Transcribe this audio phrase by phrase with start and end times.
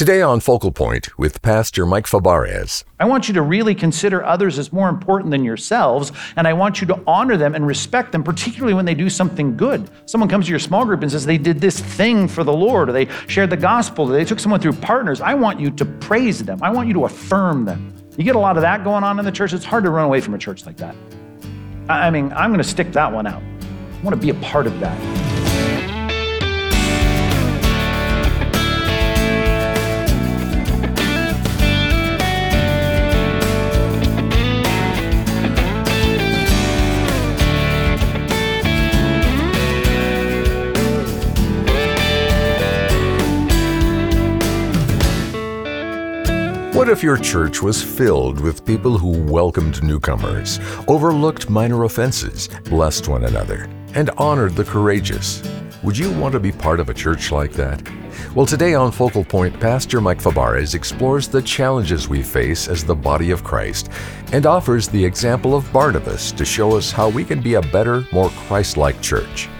[0.00, 2.84] Today on Focal Point with Pastor Mike Fabarez.
[2.98, 6.80] I want you to really consider others as more important than yourselves, and I want
[6.80, 9.90] you to honor them and respect them, particularly when they do something good.
[10.06, 12.88] Someone comes to your small group and says they did this thing for the Lord,
[12.88, 15.20] or they shared the gospel, or they took someone through partners.
[15.20, 16.58] I want you to praise them.
[16.62, 17.92] I want you to affirm them.
[18.16, 19.52] You get a lot of that going on in the church.
[19.52, 20.96] It's hard to run away from a church like that.
[21.90, 23.42] I mean, I'm going to stick that one out.
[23.42, 25.19] I want to be a part of that.
[46.80, 53.06] What if your church was filled with people who welcomed newcomers, overlooked minor offenses, blessed
[53.06, 55.42] one another, and honored the courageous?
[55.82, 57.86] Would you want to be part of a church like that?
[58.34, 62.96] Well, today on Focal Point, Pastor Mike Fabarez explores the challenges we face as the
[62.96, 63.90] body of Christ
[64.32, 68.06] and offers the example of Barnabas to show us how we can be a better,
[68.10, 69.50] more Christ like church.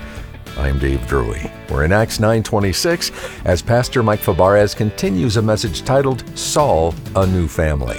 [0.56, 1.50] I'm Dave Drury.
[1.70, 3.12] We're in Acts 9:26
[3.44, 7.96] as Pastor Mike Fabarez continues a message titled Saul, a New Family.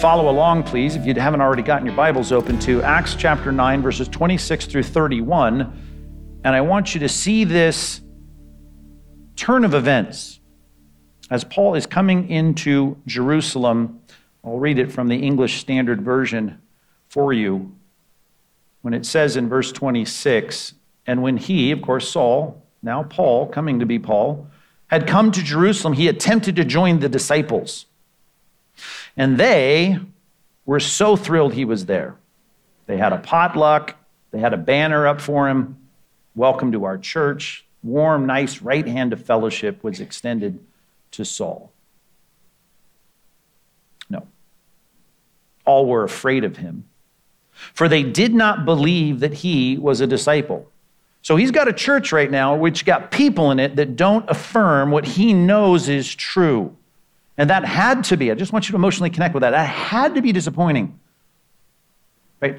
[0.00, 3.82] Follow along, please, if you haven't already gotten your Bibles open to Acts chapter 9,
[3.82, 6.40] verses 26 through 31.
[6.44, 8.00] And I want you to see this
[9.36, 10.40] turn of events
[11.30, 14.00] as Paul is coming into Jerusalem.
[14.44, 16.60] I'll read it from the English Standard Version
[17.08, 17.72] for you
[18.82, 20.74] when it says in verse 26,
[21.06, 24.48] and when he, of course, Saul, now Paul, coming to be Paul,
[24.88, 27.86] had come to Jerusalem, he attempted to join the disciples.
[29.16, 29.98] And they
[30.66, 32.16] were so thrilled he was there.
[32.86, 33.96] They had a potluck,
[34.32, 35.78] they had a banner up for him.
[36.34, 37.64] Welcome to our church.
[37.82, 40.58] Warm, nice right hand of fellowship was extended
[41.12, 41.72] to Saul.
[44.08, 44.26] No.
[45.64, 46.84] All were afraid of him
[47.74, 50.70] for they did not believe that he was a disciple.
[51.22, 54.90] So he's got a church right now which got people in it that don't affirm
[54.90, 56.76] what he knows is true.
[57.38, 59.50] And that had to be, I just want you to emotionally connect with that.
[59.50, 60.98] That had to be disappointing.
[62.40, 62.58] Right?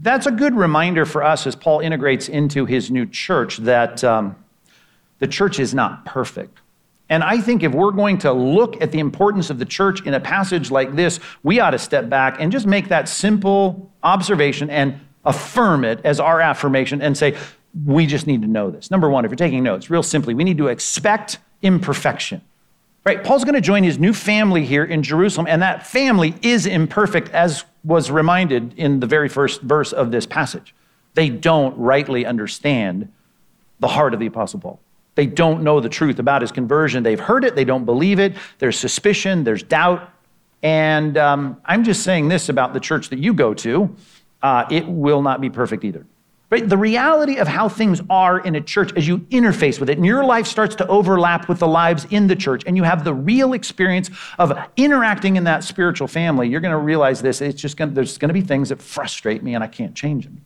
[0.00, 4.36] That's a good reminder for us as Paul integrates into his new church that um,
[5.18, 6.58] the church is not perfect.
[7.08, 10.14] And I think if we're going to look at the importance of the church in
[10.14, 14.70] a passage like this, we ought to step back and just make that simple observation
[14.70, 17.36] and affirm it as our affirmation and say,
[17.84, 18.90] we just need to know this.
[18.90, 22.40] Number one, if you're taking notes, real simply, we need to expect imperfection.
[23.04, 23.22] Right?
[23.22, 27.28] Paul's going to join his new family here in Jerusalem, and that family is imperfect,
[27.30, 30.74] as was reminded in the very first verse of this passage.
[31.12, 33.12] They don't rightly understand
[33.78, 34.80] the heart of the Apostle Paul.
[35.14, 37.02] They don't know the truth about his conversion.
[37.02, 38.34] They've heard it, they don't believe it.
[38.58, 40.10] There's suspicion, there's doubt.
[40.62, 43.94] And um, I'm just saying this about the church that you go to
[44.44, 46.06] uh, it will not be perfect either.
[46.50, 46.68] Right?
[46.68, 50.06] The reality of how things are in a church as you interface with it, and
[50.06, 53.14] your life starts to overlap with the lives in the church, and you have the
[53.14, 57.40] real experience of interacting in that spiritual family, you're going to realize this.
[57.40, 59.94] It's just going to, there's going to be things that frustrate me, and I can't
[59.94, 60.44] change them.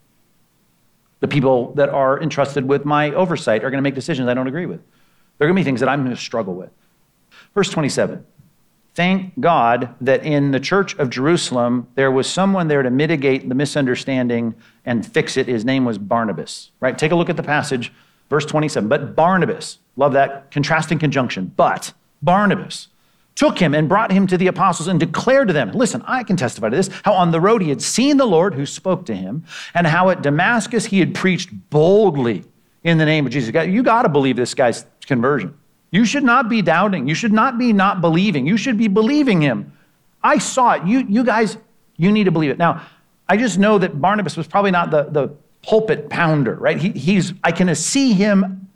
[1.21, 4.47] The people that are entrusted with my oversight are going to make decisions I don't
[4.47, 4.81] agree with.
[5.39, 6.71] There are going to be things that I'm going to struggle with.
[7.55, 8.25] Verse 27.
[8.95, 13.55] Thank God that in the church of Jerusalem, there was someone there to mitigate the
[13.55, 15.47] misunderstanding and fix it.
[15.47, 16.73] His name was Barnabas.
[16.81, 16.99] Right?
[16.99, 17.93] Take a look at the passage,
[18.29, 18.89] verse 27.
[18.89, 21.93] But Barnabas, love that contrasting conjunction, but
[22.23, 22.89] Barnabas
[23.39, 26.37] took him and brought him to the apostles and declared to them, Listen, I can
[26.37, 29.15] testify to this, how on the road he had seen the Lord who spoke to
[29.15, 29.45] him,
[29.75, 32.45] and how at Damascus he had preached boldly
[32.83, 33.55] in the name of Jesus.
[33.55, 35.57] You got to believe this guy's conversion.
[35.93, 37.07] You should not be doubting.
[37.07, 38.45] You should not be not believing.
[38.45, 39.73] You should be believing him.
[40.21, 40.85] I saw it.
[40.85, 41.59] You, you guys,
[41.97, 42.59] you need to believe it.
[42.59, 42.83] Now,
[43.29, 45.29] I just know that Barnabas was probably not the, the
[45.63, 46.77] pulpit pounder, right?
[46.77, 48.68] He, he's, I can see him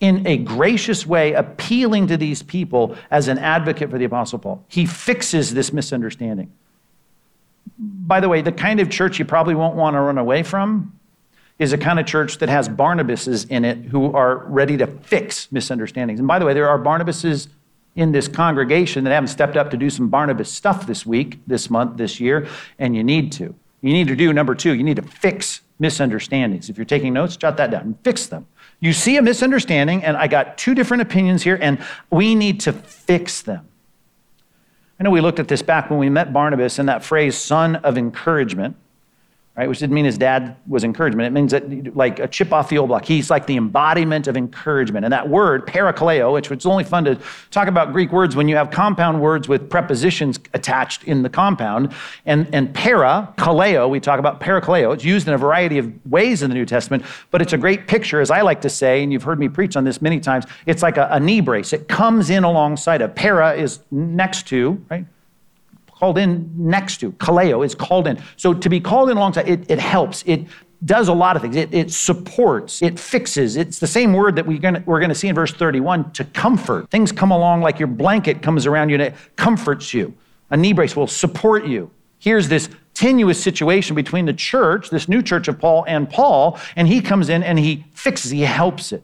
[0.00, 4.64] in a gracious way appealing to these people as an advocate for the Apostle Paul.
[4.68, 6.50] He fixes this misunderstanding.
[7.78, 10.98] By the way, the kind of church you probably won't want to run away from
[11.58, 15.52] is a kind of church that has Barnabases in it who are ready to fix
[15.52, 16.18] misunderstandings.
[16.18, 17.48] And by the way, there are Barnabases
[17.94, 21.68] in this congregation that haven't stepped up to do some Barnabas stuff this week, this
[21.68, 22.48] month, this year,
[22.78, 23.54] and you need to.
[23.82, 26.70] You need to do number two, you need to fix misunderstandings.
[26.70, 28.46] If you're taking notes, jot that down and fix them.
[28.78, 31.78] You see a misunderstanding, and I got two different opinions here, and
[32.10, 33.66] we need to fix them.
[34.98, 37.76] I know we looked at this back when we met Barnabas and that phrase, son
[37.76, 38.76] of encouragement.
[39.56, 39.68] Right?
[39.68, 41.26] Which didn't mean his dad was encouragement.
[41.26, 43.04] It means that like a chip off the old block.
[43.04, 45.04] He's like the embodiment of encouragement.
[45.04, 47.18] And that word, parakaleo, which it's only fun to
[47.50, 51.92] talk about Greek words when you have compound words with prepositions attached in the compound.
[52.26, 54.94] And, and para, kaleo, we talk about parakaleo.
[54.94, 57.88] It's used in a variety of ways in the New Testament, but it's a great
[57.88, 60.46] picture, as I like to say, and you've heard me preach on this many times.
[60.64, 61.72] It's like a, a knee brace.
[61.72, 63.14] It comes in alongside of.
[63.14, 65.04] Para is next to, right?
[66.00, 67.12] Called in next to.
[67.12, 68.18] Kaleo is called in.
[68.38, 70.24] So to be called in alongside, it, it helps.
[70.26, 70.46] It
[70.82, 71.56] does a lot of things.
[71.56, 73.56] It, it supports, it fixes.
[73.56, 76.90] It's the same word that we're going we're to see in verse 31 to comfort.
[76.90, 80.14] Things come along like your blanket comes around you and it comforts you.
[80.48, 81.90] A knee brace will support you.
[82.18, 86.88] Here's this tenuous situation between the church, this new church of Paul, and Paul, and
[86.88, 89.02] he comes in and he fixes, he helps it.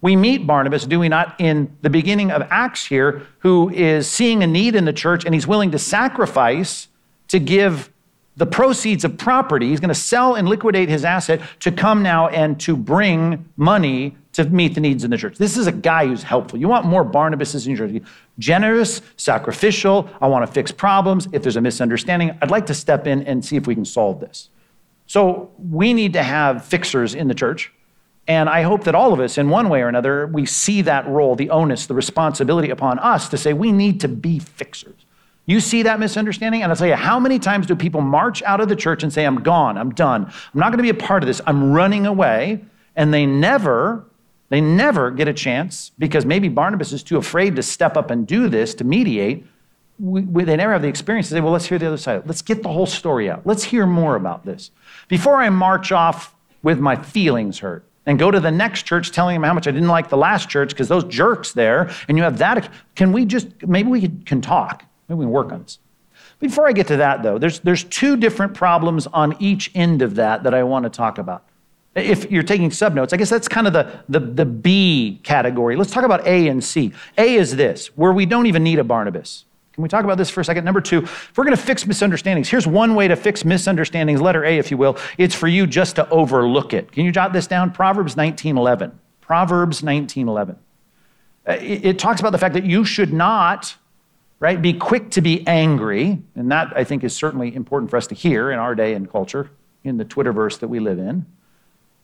[0.00, 4.42] We meet Barnabas, do we not, in the beginning of Acts here, who is seeing
[4.42, 6.88] a need in the church and he's willing to sacrifice
[7.28, 7.90] to give
[8.36, 9.68] the proceeds of property.
[9.68, 14.16] He's going to sell and liquidate his asset to come now and to bring money
[14.34, 15.36] to meet the needs in the church.
[15.36, 16.60] This is a guy who's helpful.
[16.60, 18.00] You want more Barnabases in your church.
[18.38, 20.08] Generous, sacrificial.
[20.20, 21.26] I want to fix problems.
[21.32, 24.20] If there's a misunderstanding, I'd like to step in and see if we can solve
[24.20, 24.50] this.
[25.06, 27.72] So we need to have fixers in the church.
[28.28, 31.08] And I hope that all of us, in one way or another, we see that
[31.08, 35.06] role, the onus, the responsibility upon us to say we need to be fixers.
[35.46, 36.62] You see that misunderstanding?
[36.62, 39.10] And I'll tell you, how many times do people march out of the church and
[39.10, 41.72] say, I'm gone, I'm done, I'm not going to be a part of this, I'm
[41.72, 42.62] running away,
[42.94, 44.04] and they never,
[44.50, 48.26] they never get a chance because maybe Barnabas is too afraid to step up and
[48.26, 49.46] do this, to mediate.
[49.98, 52.24] We, we, they never have the experience to say, well, let's hear the other side.
[52.26, 53.46] Let's get the whole story out.
[53.46, 54.70] Let's hear more about this.
[55.08, 59.34] Before I march off with my feelings hurt, and go to the next church telling
[59.34, 62.24] them how much I didn't like the last church because those jerks there, and you
[62.24, 62.70] have that.
[62.96, 64.82] Can we just, maybe we can talk.
[65.08, 65.78] Maybe we can work on this.
[66.40, 70.14] Before I get to that, though, there's, there's two different problems on each end of
[70.14, 71.44] that that I want to talk about.
[71.94, 75.76] If you're taking subnotes, I guess that's kind of the, the, the B category.
[75.76, 76.92] Let's talk about A and C.
[77.18, 79.44] A is this, where we don't even need a Barnabas.
[79.78, 80.64] Can we talk about this for a second?
[80.64, 84.44] Number two, if we're going to fix misunderstandings, here's one way to fix misunderstandings, letter
[84.44, 84.96] A, if you will.
[85.18, 86.90] It's for you just to overlook it.
[86.90, 87.70] Can you jot this down?
[87.70, 88.90] Proverbs 19:11.
[89.20, 90.56] Proverbs 19:11.
[91.46, 93.76] Uh, it, it talks about the fact that you should not,
[94.40, 98.08] right, be quick to be angry, and that I think is certainly important for us
[98.08, 99.48] to hear in our day and culture,
[99.84, 101.24] in the Twitterverse that we live in.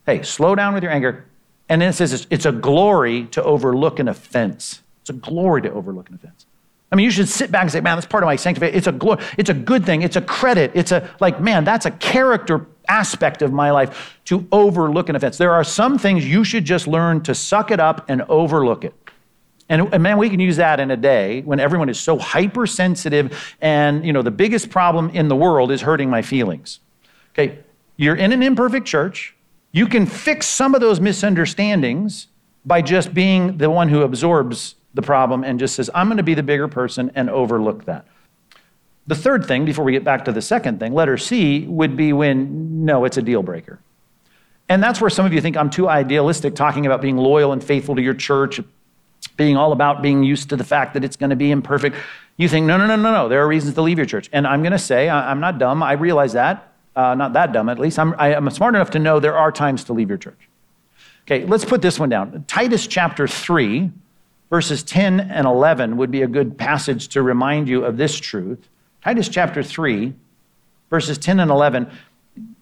[0.06, 1.24] Hey, slow down with your anger.
[1.68, 4.82] And then it says it's a glory to overlook an offense.
[5.00, 6.46] It's a glory to overlook an offense.
[6.92, 8.78] I mean, you should sit back and say, man, that's part of my sanctification.
[8.78, 11.86] It's a glory, it's a good thing, it's a credit, it's a like, man, that's
[11.86, 15.38] a character aspect of my life to overlook an offense.
[15.38, 18.94] There are some things you should just learn to suck it up and overlook it.
[19.68, 23.56] And, and, man, we can use that in a day when everyone is so hypersensitive,
[23.62, 26.80] and you know the biggest problem in the world is hurting my feelings.
[27.32, 27.58] Okay,
[27.96, 29.34] you're in an imperfect church.
[29.72, 32.28] You can fix some of those misunderstandings
[32.64, 36.22] by just being the one who absorbs the problem and just says, I'm going to
[36.22, 38.06] be the bigger person and overlook that.
[39.06, 42.12] The third thing, before we get back to the second thing, letter C, would be
[42.12, 43.80] when, no, it's a deal breaker.
[44.68, 47.62] And that's where some of you think I'm too idealistic, talking about being loyal and
[47.62, 48.60] faithful to your church,
[49.36, 51.96] being all about being used to the fact that it's going to be imperfect.
[52.36, 54.30] You think, no, no, no, no, no, there are reasons to leave your church.
[54.32, 55.82] And I'm going to say, I'm not dumb.
[55.82, 56.72] I realize that.
[56.96, 57.98] Uh, not that dumb, at least.
[57.98, 60.48] I'm, I, am smart enough to know there are times to leave your church.
[61.22, 62.44] Okay, let's put this one down.
[62.46, 63.90] Titus chapter 3,
[64.54, 68.68] Verses 10 and 11 would be a good passage to remind you of this truth.
[69.02, 70.14] Titus chapter 3,
[70.90, 71.90] verses 10 and 11.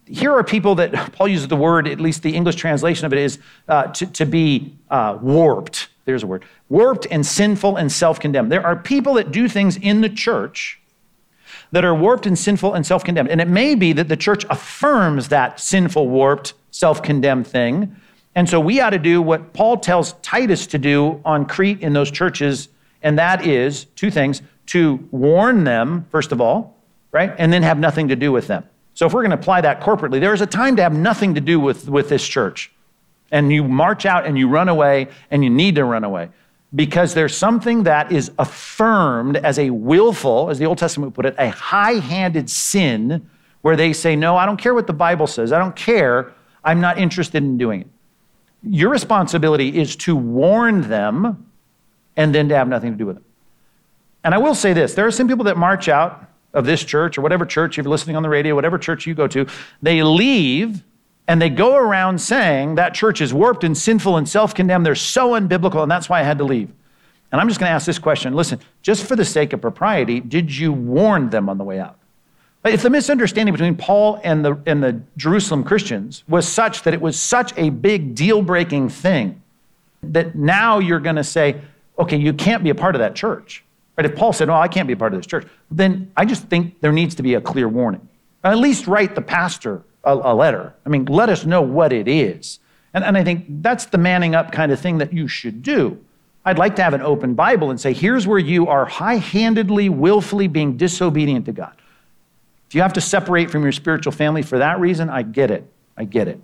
[0.07, 3.19] Here are people that Paul uses the word, at least the English translation of it
[3.19, 5.89] is uh, to, to, be uh, warped.
[6.05, 8.51] There's a word warped and sinful and self condemned.
[8.51, 10.81] There are people that do things in the church
[11.73, 13.29] that are warped and sinful and self condemned.
[13.29, 17.95] And it may be that the church affirms that sinful, warped, self condemned thing,
[18.35, 21.93] and so we ought to do what Paul tells Titus to do on Crete in
[21.93, 22.69] those churches,
[23.01, 26.77] and that is two things to warn them, first of all,
[27.11, 27.33] right?
[27.37, 28.63] And then have nothing to do with them.
[28.95, 31.35] So if we're going to apply that corporately, there is a time to have nothing
[31.35, 32.71] to do with, with this church.
[33.31, 36.29] And you march out and you run away, and you need to run away
[36.75, 41.25] because there's something that is affirmed as a willful, as the Old Testament would put
[41.25, 43.29] it, a high handed sin
[43.61, 45.51] where they say, No, I don't care what the Bible says.
[45.51, 46.33] I don't care.
[46.63, 47.87] I'm not interested in doing it.
[48.63, 51.49] Your responsibility is to warn them
[52.15, 53.25] and then to have nothing to do with them.
[54.23, 57.17] And I will say this there are some people that march out of this church
[57.17, 59.47] or whatever church, you're listening on the radio, whatever church you go to,
[59.81, 60.83] they leave
[61.27, 64.85] and they go around saying that church is warped and sinful and self condemned.
[64.85, 66.71] They're so unbiblical, and that's why I had to leave.
[67.31, 70.19] And I'm just going to ask this question listen, just for the sake of propriety,
[70.19, 71.97] did you warn them on the way out?
[72.65, 77.01] If the misunderstanding between Paul and the, and the Jerusalem Christians was such that it
[77.01, 79.41] was such a big deal breaking thing
[80.01, 81.59] that now you're going to say,
[81.99, 83.63] okay, you can't be a part of that church.
[83.97, 84.05] Right?
[84.05, 86.47] If Paul said, oh, I can't be a part of this church, then I just
[86.47, 88.07] think there needs to be a clear warning.
[88.43, 90.73] At least write the pastor a, a letter.
[90.85, 92.59] I mean, let us know what it is.
[92.93, 96.03] And, and I think that's the manning up kind of thing that you should do.
[96.45, 99.89] I'd like to have an open Bible and say, here's where you are high handedly,
[99.89, 101.73] willfully being disobedient to God.
[102.73, 105.71] You have to separate from your spiritual family for that reason, I get it.
[105.97, 106.39] I get it.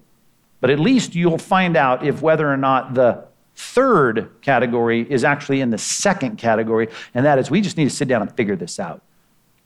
[0.61, 5.61] But at least you'll find out if whether or not the third category is actually
[5.61, 8.55] in the second category, and that is we just need to sit down and figure
[8.55, 9.01] this out.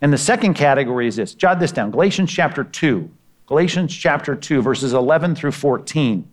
[0.02, 3.10] And the second category is this jot this down Galatians chapter 2.
[3.46, 6.28] Galatians chapter 2, verses 11 through 14.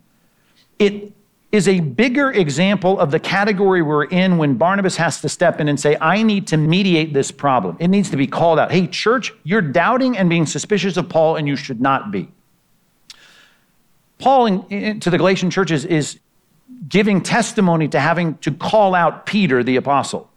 [0.79, 1.13] It
[1.51, 5.67] is a bigger example of the category we're in when Barnabas has to step in
[5.67, 7.75] and say, I need to mediate this problem.
[7.79, 8.71] It needs to be called out.
[8.71, 12.29] Hey, church, you're doubting and being suspicious of Paul, and you should not be.
[14.17, 16.19] Paul in, in, to the Galatian churches is
[16.87, 20.29] giving testimony to having to call out Peter, the apostle.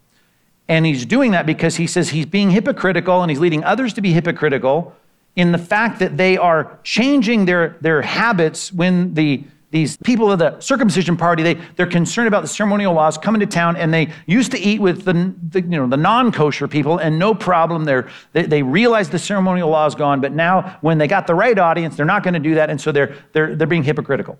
[0.66, 4.00] And he's doing that because he says he's being hypocritical and he's leading others to
[4.00, 4.94] be hypocritical
[5.36, 9.44] in the fact that they are changing their, their habits when the
[9.74, 13.46] these people of the circumcision party, they, they're concerned about the ceremonial laws coming to
[13.46, 17.18] town, and they used to eat with the, the you know, the non-kosher people, and
[17.18, 17.84] no problem.
[17.84, 21.34] They're, they, they realize the ceremonial law is gone, but now when they got the
[21.34, 24.38] right audience, they're not going to do that, and so they're, they're, they're being hypocritical.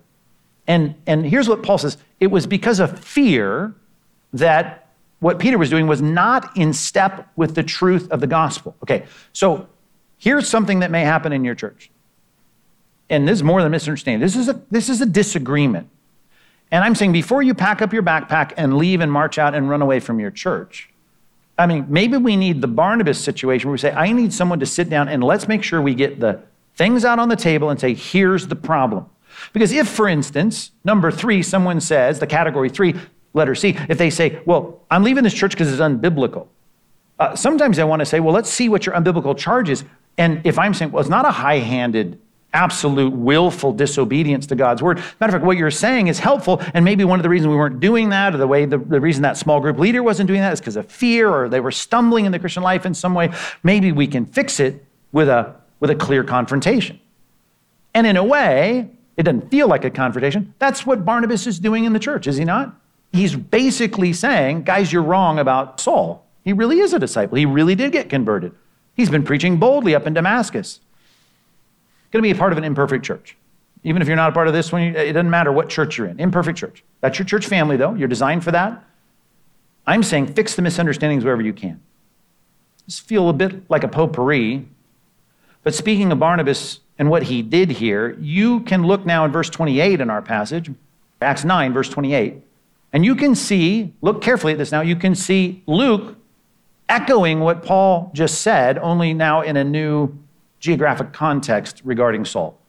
[0.67, 3.75] And, and here's what Paul says it was because of fear
[4.31, 4.87] that
[5.19, 8.73] what Peter was doing was not in step with the truth of the gospel.
[8.83, 9.67] Okay, so
[10.17, 11.91] here's something that may happen in your church
[13.09, 14.21] and this is more than misunderstanding.
[14.21, 15.89] This is a, this is a disagreement.
[16.71, 19.69] And I'm saying before you pack up your backpack and leave and march out and
[19.69, 20.89] run away from your church,
[21.57, 24.65] I mean, maybe we need the Barnabas situation where we say, I need someone to
[24.65, 26.41] sit down and let's make sure we get the
[26.75, 29.05] things out on the table and say, here's the problem.
[29.53, 32.95] Because if, for instance, number three, someone says, the category three,
[33.33, 36.47] letter C, if they say, well, I'm leaving this church because it's unbiblical.
[37.19, 39.85] Uh, sometimes I want to say, well, let's see what your unbiblical charge is.
[40.17, 42.19] And if I'm saying, well, it's not a high handed
[42.55, 44.97] absolute willful disobedience to God's word.
[45.19, 47.55] Matter of fact, what you're saying is helpful, and maybe one of the reasons we
[47.55, 50.39] weren't doing that, or the way the, the reason that small group leader wasn't doing
[50.39, 53.13] that is because of fear, or they were stumbling in the Christian life in some
[53.13, 53.31] way.
[53.61, 56.99] Maybe we can fix it with a with a clear confrontation.
[57.93, 60.53] And in a way, it doesn't feel like a confrontation.
[60.57, 62.75] That's what Barnabas is doing in the church, is he not?
[63.11, 66.25] He's basically saying, guys, you're wrong about Saul.
[66.43, 67.37] He really is a disciple.
[67.37, 68.53] He really did get converted.
[68.95, 70.79] He's been preaching boldly up in Damascus
[72.15, 73.35] going to be a part of an imperfect church.
[73.83, 76.07] Even if you're not a part of this one, it doesn't matter what church you're
[76.07, 76.17] in.
[76.17, 76.83] Imperfect church.
[77.01, 77.93] That's your church family, though.
[77.93, 78.83] You're designed for that.
[79.85, 81.81] I'm saying fix the misunderstandings wherever you can.
[82.87, 84.65] Just feel a bit like a potpourri.
[85.63, 89.49] But speaking of Barnabas and what he did here, you can look now in verse
[89.49, 90.71] 28 in our passage,
[91.21, 92.41] Acts 9, verse 28.
[92.93, 96.15] And you can see, look carefully at this now, you can see Luke
[96.87, 100.17] echoing what Paul just said, only now in a new
[100.65, 102.59] geographic context regarding Saul.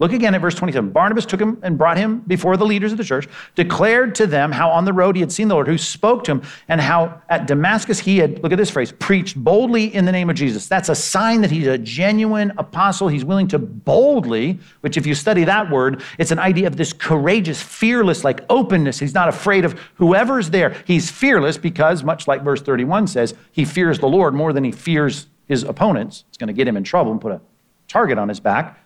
[0.00, 0.90] Look again at verse 27.
[0.90, 4.52] Barnabas took him and brought him before the leaders of the church, declared to them
[4.52, 7.20] how on the road he had seen the Lord, who spoke to him, and how
[7.28, 10.68] at Damascus he had, look at this phrase, preached boldly in the name of Jesus.
[10.68, 13.08] That's a sign that he's a genuine apostle.
[13.08, 16.92] He's willing to boldly, which if you study that word, it's an idea of this
[16.92, 19.00] courageous, fearless, like openness.
[19.00, 20.76] He's not afraid of whoever's there.
[20.86, 24.70] He's fearless because, much like verse 31 says, he fears the Lord more than he
[24.70, 26.24] fears his opponents.
[26.28, 27.40] It's going to get him in trouble and put a
[27.88, 28.78] target on his back.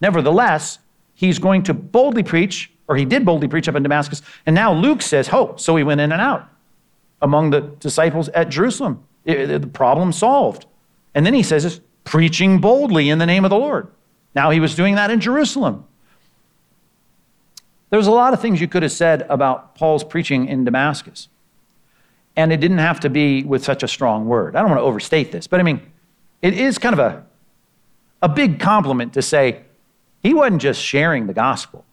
[0.00, 0.80] Nevertheless,
[1.14, 4.22] he's going to boldly preach, or he did boldly preach up in Damascus.
[4.46, 6.48] And now Luke says, oh, so he went in and out
[7.22, 9.04] among the disciples at Jerusalem.
[9.24, 10.66] It, the problem solved.
[11.14, 13.88] And then he says, it's preaching boldly in the name of the Lord.
[14.34, 15.84] Now he was doing that in Jerusalem.
[17.90, 21.28] There's a lot of things you could have said about Paul's preaching in Damascus.
[22.36, 24.54] And it didn't have to be with such a strong word.
[24.54, 25.82] I don't want to overstate this, but I mean,
[26.42, 27.24] it is kind of a,
[28.22, 29.62] a big compliment to say
[30.22, 31.84] he wasn't just sharing the gospel.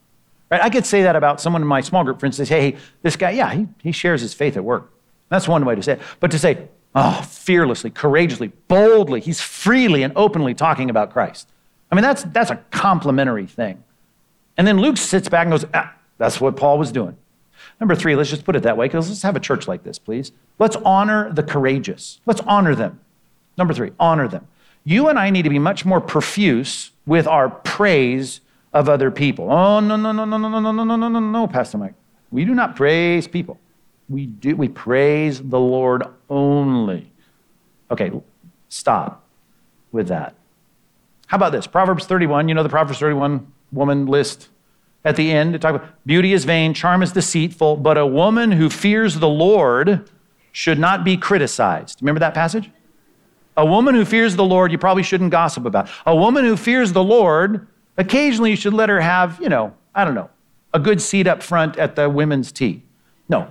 [0.50, 0.62] Right?
[0.62, 3.30] I could say that about someone in my small group, for instance, hey, this guy,
[3.30, 4.92] yeah, he, he shares his faith at work.
[5.28, 6.00] That's one way to say it.
[6.20, 11.50] But to say, oh, fearlessly, courageously, boldly, he's freely and openly talking about Christ.
[11.90, 13.84] I mean, that's, that's a complimentary thing.
[14.56, 17.16] And then Luke sits back and goes, ah, that's what Paul was doing.
[17.78, 19.98] Number three, let's just put it that way, because let's have a church like this,
[19.98, 20.32] please.
[20.58, 22.20] Let's honor the courageous.
[22.26, 23.00] Let's honor them.
[23.58, 24.46] Number three, honor them.
[24.84, 28.40] You and I need to be much more profuse with our praise
[28.72, 29.50] of other people.
[29.50, 31.94] Oh, no, no, no, no, no, no, no, no, no, no, no, no, Pastor Mike.
[32.30, 33.58] We do not praise people.
[34.08, 37.12] We do we praise the Lord only.
[37.90, 38.10] Okay,
[38.68, 39.24] stop
[39.92, 40.34] with that.
[41.26, 41.66] How about this?
[41.66, 44.48] Proverbs 31, you know the Proverbs 31 woman list
[45.04, 45.54] at the end.
[45.54, 49.28] It talks about beauty is vain, charm is deceitful, but a woman who fears the
[49.28, 50.08] Lord
[50.52, 51.98] should not be criticized.
[52.00, 52.70] Remember that passage?
[53.58, 55.90] A woman who fears the Lord, you probably shouldn't gossip about.
[56.06, 60.04] A woman who fears the Lord, occasionally you should let her have, you know, I
[60.04, 60.30] don't know,
[60.72, 62.84] a good seat up front at the women's tea.
[63.28, 63.48] No.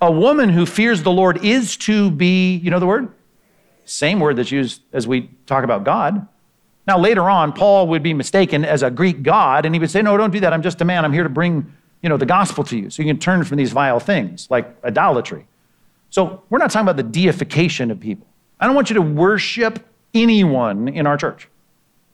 [0.00, 3.08] A woman who fears the Lord is to be, you know the word?
[3.84, 6.26] Same word that's used as we talk about God.
[6.88, 10.02] Now, later on, Paul would be mistaken as a Greek god, and he would say,
[10.02, 10.52] No, don't do that.
[10.52, 11.04] I'm just a man.
[11.04, 13.56] I'm here to bring, you know, the gospel to you so you can turn from
[13.56, 15.46] these vile things like idolatry.
[16.08, 18.26] So we're not talking about the deification of people.
[18.60, 21.48] I don't want you to worship anyone in our church.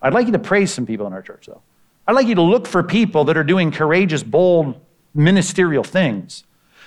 [0.01, 1.61] I'd like you to praise some people in our church, though.
[2.07, 4.81] I'd like you to look for people that are doing courageous, bold,
[5.13, 6.45] ministerial things.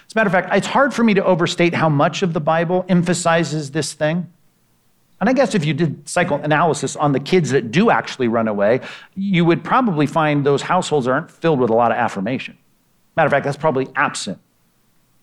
[0.08, 2.40] As a matter of fact, it's hard for me to overstate how much of the
[2.40, 4.32] Bible emphasizes this thing.
[5.20, 8.80] And I guess if you did psychoanalysis on the kids that do actually run away,
[9.16, 12.58] you would probably find those households aren't filled with a lot of affirmation.
[13.18, 14.40] Matter of fact, that's probably absent.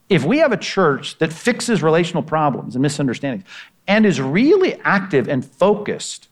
[0.08, 3.44] If we have a church that fixes relational problems and misunderstandings
[3.86, 6.28] and is really active and focused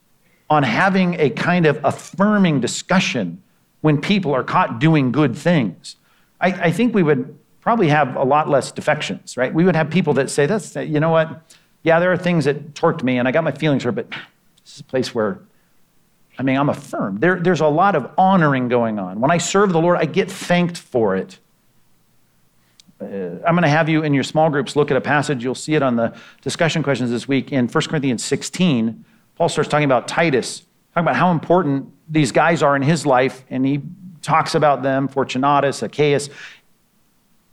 [0.50, 3.43] on having a kind of affirming discussion
[3.81, 5.97] when people are caught doing good things,
[6.40, 9.52] I, I think we would probably have a lot less defections, right?
[9.52, 11.57] We would have people that say, "That's you know what?
[11.83, 14.75] Yeah, there are things that torqued me, and I got my feelings hurt, but this
[14.75, 15.40] is a place where."
[16.38, 17.21] I mean, I'm affirmed.
[17.21, 19.21] There, there's a lot of honoring going on.
[19.21, 21.38] When I serve the Lord, I get thanked for it.
[23.04, 25.44] Uh, I'm going to have you in your small groups look at a passage.
[25.44, 29.04] You'll see it on the discussion questions this week in 1 Corinthians 16.
[29.37, 30.61] Paul starts talking about Titus,
[30.94, 33.82] talking about how important these guys are in his life, and he
[34.23, 36.30] talks about them, Fortunatus, Achaicus.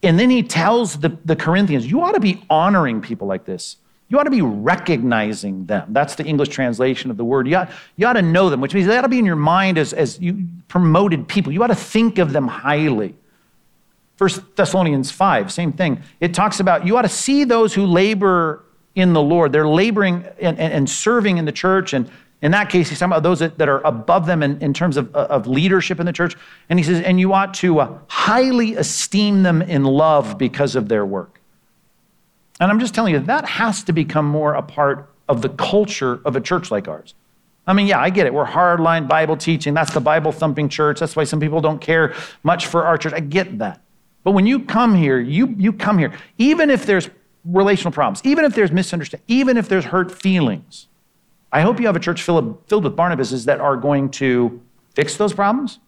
[0.04, 3.78] And then he tells the, the Corinthians, you ought to be honoring people like this.
[4.10, 5.94] You ought to be recognizing them.
[5.94, 7.48] That's the English translation of the word.
[7.48, 9.36] You ought, you ought to know them, which means they ought to be in your
[9.36, 11.54] mind as, as you promoted people.
[11.54, 13.16] You ought to think of them highly.
[14.22, 16.00] First Thessalonians 5, same thing.
[16.20, 18.64] It talks about you ought to see those who labor
[18.94, 19.52] in the Lord.
[19.52, 21.94] They're laboring and, and, and serving in the church.
[21.94, 22.08] And
[22.44, 24.96] in that case, he's talking about those that, that are above them in, in terms
[24.96, 26.36] of, of leadership in the church.
[26.70, 30.88] And he says, and you ought to uh, highly esteem them in love because of
[30.88, 31.42] their work.
[32.60, 36.22] And I'm just telling you, that has to become more a part of the culture
[36.26, 37.16] of a church like ours.
[37.66, 38.36] I mean, yeah, I get it.
[38.36, 39.74] We're hardline Bible teaching.
[39.74, 41.00] That's the Bible thumping church.
[41.00, 43.14] That's why some people don't care much for our church.
[43.14, 43.82] I get that.
[44.24, 47.10] But when you come here, you, you come here, even if there's
[47.44, 50.88] relational problems, even if there's misunderstanding, even if there's hurt feelings,
[51.52, 54.62] I hope you have a church filled, filled with Barnabases that are going to
[54.96, 55.80] fix those problems.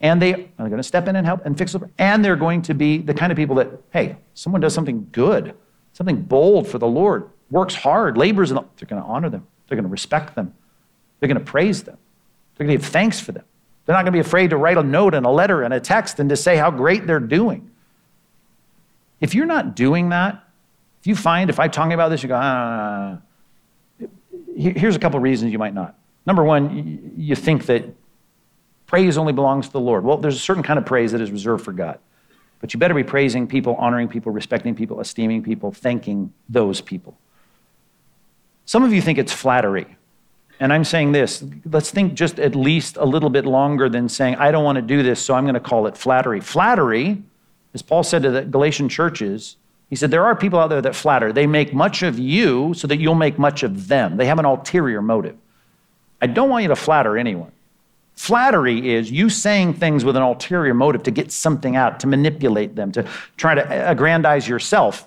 [0.00, 1.90] And they are going to step in and help and fix them.
[1.98, 5.54] And they're going to be the kind of people that, hey, someone does something good
[5.96, 9.46] something bold for the Lord, works hard, labors, in the, they're going to honor them.
[9.66, 10.52] They're going to respect them.
[11.18, 11.96] They're going to praise them.
[12.54, 13.44] They're going to give thanks for them.
[13.86, 15.80] They're not going to be afraid to write a note and a letter and a
[15.80, 17.70] text and to say how great they're doing.
[19.20, 20.44] If you're not doing that,
[21.00, 23.18] if you find, if I'm talking about this, you go, ah,
[24.56, 25.96] here's a couple of reasons you might not.
[26.26, 27.84] Number one, you think that
[28.86, 30.04] praise only belongs to the Lord.
[30.04, 32.00] Well, there's a certain kind of praise that is reserved for God.
[32.60, 37.16] But you better be praising people, honoring people, respecting people, esteeming people, thanking those people.
[38.64, 39.96] Some of you think it's flattery.
[40.58, 44.36] And I'm saying this let's think just at least a little bit longer than saying,
[44.36, 46.40] I don't want to do this, so I'm going to call it flattery.
[46.40, 47.22] Flattery,
[47.74, 49.56] as Paul said to the Galatian churches,
[49.90, 51.32] he said, There are people out there that flatter.
[51.32, 54.16] They make much of you so that you'll make much of them.
[54.16, 55.36] They have an ulterior motive.
[56.20, 57.52] I don't want you to flatter anyone.
[58.14, 62.74] Flattery is you saying things with an ulterior motive to get something out, to manipulate
[62.74, 65.06] them, to try to aggrandize yourself,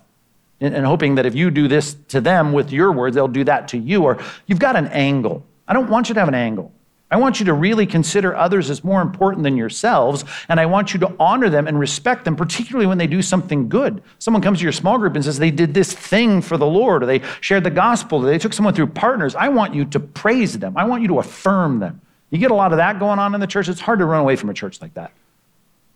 [0.62, 3.68] and, hoping that if you do this to them with your words, they'll do that
[3.70, 4.04] to you.
[4.04, 5.46] Or you've got an angle.
[5.68, 6.72] I don't want you to have an angle.
[7.12, 10.94] I want you to really consider others as more important than yourselves, and I want
[10.94, 14.04] you to honor them and respect them, particularly when they do something good.
[14.20, 17.02] Someone comes to your small group and says they did this thing for the Lord,
[17.02, 19.34] or they shared the gospel, or they took someone through partners.
[19.34, 20.78] I want you to praise them.
[20.78, 22.00] I want you to affirm them.
[22.30, 23.68] You get a lot of that going on in the church.
[23.70, 25.12] It's hard to run away from a church like that.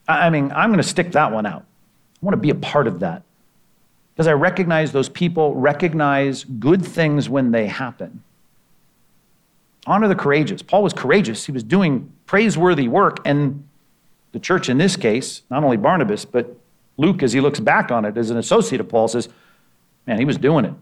[0.07, 1.61] I mean, I'm going to stick that one out.
[1.61, 3.21] I want to be a part of that
[4.13, 8.23] because I recognize those people recognize good things when they happen.
[9.85, 10.61] Honor the courageous.
[10.61, 13.19] Paul was courageous, he was doing praiseworthy work.
[13.25, 13.67] And
[14.31, 16.55] the church, in this case, not only Barnabas, but
[16.97, 19.29] Luke, as he looks back on it as an associate of Paul, says,
[20.05, 20.73] man, he was doing it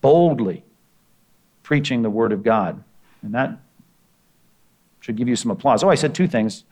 [0.00, 0.64] boldly,
[1.62, 2.82] preaching the word of God.
[3.22, 3.58] And that
[5.00, 5.82] should give you some applause.
[5.82, 6.64] Oh, I said two things.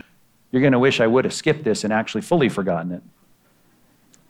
[0.50, 3.02] You're going to wish I would have skipped this and actually fully forgotten it.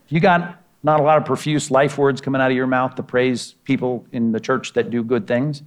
[0.08, 3.02] You got not a lot of profuse life words coming out of your mouth to
[3.02, 5.62] praise people in the church that do good things.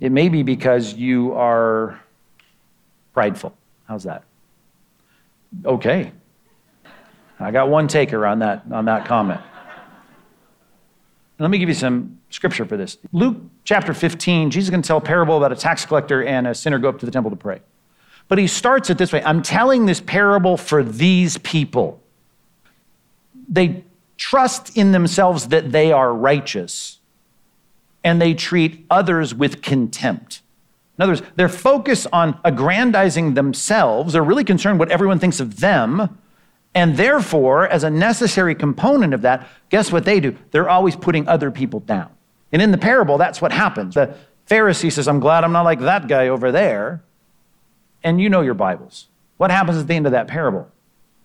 [0.00, 2.00] It may be because you are
[3.12, 3.54] prideful.
[3.86, 4.24] How's that?
[5.64, 6.12] Okay.
[7.38, 9.40] I got one taker on that, on that comment.
[11.38, 12.96] Let me give you some scripture for this.
[13.12, 16.46] Luke chapter 15, Jesus is going to tell a parable about a tax collector and
[16.46, 17.60] a sinner go up to the temple to pray.
[18.28, 22.02] But he starts it this way I'm telling this parable for these people.
[23.48, 23.84] They
[24.16, 26.98] trust in themselves that they are righteous,
[28.02, 30.42] and they treat others with contempt.
[30.98, 34.14] In other words, they're focused on aggrandizing themselves.
[34.14, 36.18] They're really concerned what everyone thinks of them.
[36.74, 40.36] And therefore, as a necessary component of that, guess what they do?
[40.50, 42.10] They're always putting other people down.
[42.52, 43.94] And in the parable, that's what happens.
[43.94, 44.14] The
[44.48, 47.02] Pharisee says, I'm glad I'm not like that guy over there.
[48.02, 49.08] And you know your Bibles.
[49.36, 50.70] What happens at the end of that parable?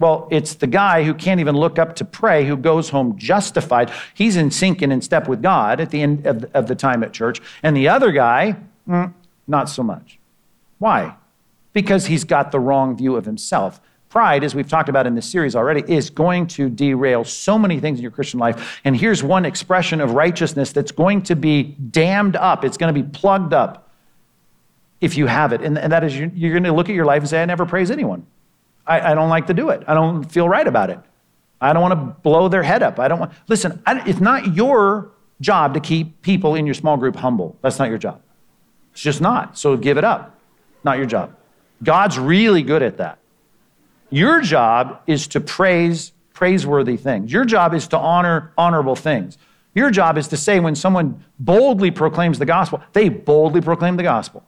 [0.02, 3.92] Well, it's the guy who can't even look up to pray who goes home justified.
[4.16, 7.04] He's in sync and in step with God at the end of, of the time
[7.04, 7.40] at church.
[7.62, 8.56] And the other guy,
[8.90, 9.14] mm,
[9.48, 10.18] not so much.
[10.80, 11.16] Why?
[11.72, 13.80] Because he's got the wrong view of himself.
[14.10, 17.80] Pride, as we've talked about in this series already, is going to derail so many
[17.80, 18.82] things in your Christian life.
[18.84, 23.00] And here's one expression of righteousness that's going to be dammed up, it's going to
[23.00, 23.88] be plugged up
[25.00, 25.62] if you have it.
[25.62, 27.46] And, and that is, you're, you're going to look at your life and say, I
[27.46, 28.26] never praise anyone.
[28.86, 29.84] I, I, don't like to do it.
[29.88, 31.00] I don't feel right about it.
[31.60, 33.00] I don't want to blow their head up.
[33.00, 36.98] I don't want, listen, I, it's not your job to keep people in your small
[36.98, 37.58] group humble.
[37.62, 38.22] That's not your job.
[38.94, 39.58] It's just not.
[39.58, 40.38] So give it up.
[40.84, 41.36] Not your job.
[41.84, 43.20] God's really good at that.
[44.10, 47.32] Your job is to praise praiseworthy things.
[47.32, 49.38] Your job is to honor honorable things.
[49.74, 54.04] Your job is to say when someone boldly proclaims the gospel, they boldly proclaim the
[54.04, 54.44] gospel.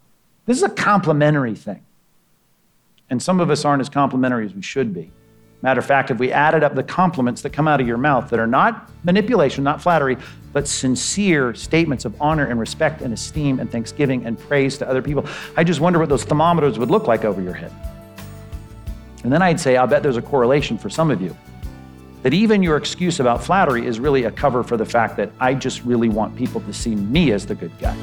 [0.46, 1.86] This is a complimentary thing.
[3.10, 5.12] And some of us aren't as complimentary as we should be.
[5.64, 8.30] Matter of fact, if we added up the compliments that come out of your mouth
[8.32, 10.18] that are not manipulation, not flattery,
[10.52, 15.02] but sincere statements of honor and respect and esteem and thanksgiving and praise to other
[15.02, 17.72] people, I just wonder what those thermometers would look like over your head.
[19.24, 21.36] And then I'd say, I'll bet there's a correlation for some of you.
[22.24, 25.54] That even your excuse about flattery is really a cover for the fact that I
[25.54, 27.98] just really want people to see me as the good guy.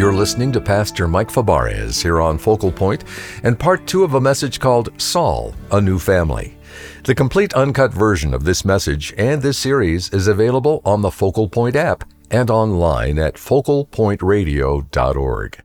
[0.00, 3.04] You're listening to Pastor Mike Fabarez here on Focal Point
[3.42, 6.56] and part two of a message called Saul, A New Family.
[7.04, 11.50] The complete uncut version of this message and this series is available on the Focal
[11.50, 15.62] Point app and online at focalpointradio.org.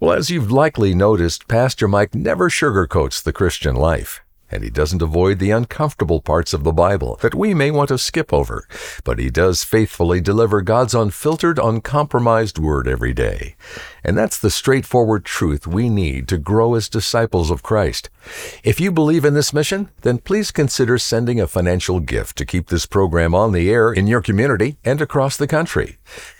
[0.00, 5.02] Well, as you've likely noticed, Pastor Mike never sugarcoats the Christian life and he doesn't
[5.02, 8.66] avoid the uncomfortable parts of the Bible that we may want to skip over,
[9.04, 13.56] but he does faithfully deliver God's unfiltered, uncompromised word every day.
[14.04, 18.08] And that's the straightforward truth we need to grow as disciples of Christ.
[18.62, 22.68] If you believe in this mission, then please consider sending a financial gift to keep
[22.68, 25.98] this program on the air in your community and across the country.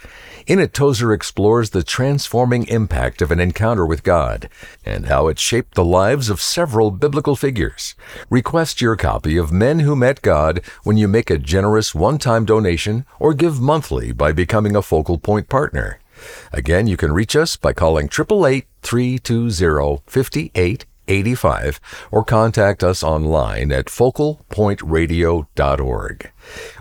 [0.47, 4.49] In it, Tozer explores the transforming impact of an encounter with God
[4.83, 7.93] and how it shaped the lives of several biblical figures.
[8.31, 12.43] Request your copy of Men Who Met God when you make a generous one time
[12.43, 15.99] donation or give monthly by becoming a Focal Point partner.
[16.51, 21.79] Again, you can reach us by calling 888 320 5885
[22.11, 26.31] or contact us online at focalpointradio.org.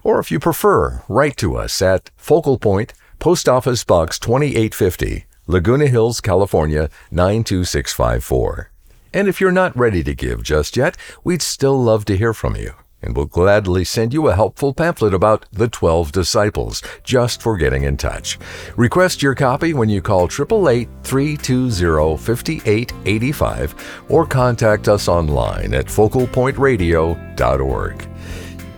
[0.03, 5.87] Or if you prefer, write to us at Focal Point, Post Office Box 2850, Laguna
[5.87, 8.71] Hills, California 92654.
[9.15, 12.57] And if you're not ready to give just yet, we'd still love to hear from
[12.57, 17.57] you and we'll gladly send you a helpful pamphlet about the 12 disciples just for
[17.57, 18.39] getting in touch.
[18.77, 28.09] Request your copy when you call 888 320 5885 or contact us online at focalpointradio.org.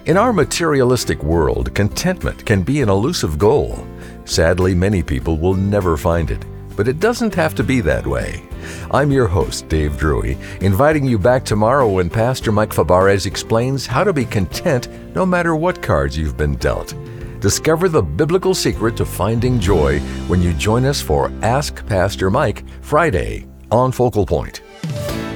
[0.06, 3.86] In our materialistic world, contentment can be an elusive goal.
[4.26, 6.44] Sadly, many people will never find it,
[6.76, 8.42] but it doesn't have to be that way.
[8.90, 14.04] I'm your host, Dave Drury, inviting you back tomorrow when Pastor Mike Fabarez explains how
[14.04, 16.94] to be content no matter what cards you've been dealt.
[17.40, 22.64] Discover the biblical secret to finding joy when you join us for Ask Pastor Mike
[22.80, 24.62] Friday on Focal Point.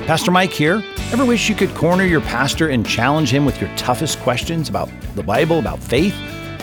[0.06, 0.82] Pastor Mike here.
[1.12, 4.88] Ever wish you could corner your pastor and challenge him with your toughest questions about
[5.14, 6.14] the Bible, about faith?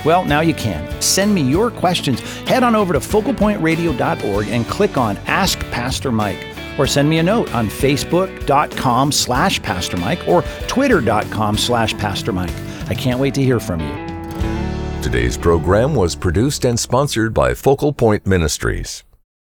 [0.05, 1.01] Well, now you can.
[1.01, 2.19] Send me your questions.
[2.47, 6.45] Head on over to focalpointradio.org and click on Ask Pastor Mike.
[6.77, 12.53] or send me a note on facebook.com slash Pastor Mike or twitter.com slash Pastor Mike.
[12.89, 15.01] I can't wait to hear from you.
[15.01, 19.04] Today's program was produced and sponsored by Focal Point Ministries.